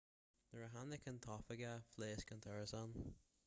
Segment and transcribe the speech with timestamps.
[0.53, 3.01] nuair a tháinig an t-oifigeach phléasc an t-árasán